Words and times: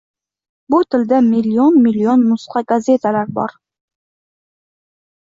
Bu 0.73 0.77
tilda 0.93 1.19
million-million 1.25 2.23
nusxa 2.31 2.63
gazetalar 2.73 3.29
bor. 3.37 3.55